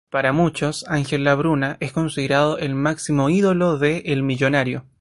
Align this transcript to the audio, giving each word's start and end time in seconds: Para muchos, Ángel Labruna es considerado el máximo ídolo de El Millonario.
Para 0.09 0.33
muchos, 0.33 0.83
Ángel 0.89 1.23
Labruna 1.23 1.77
es 1.79 1.93
considerado 1.93 2.57
el 2.57 2.73
máximo 2.73 3.29
ídolo 3.29 3.77
de 3.77 3.97
El 4.05 4.23
Millonario. 4.23 4.87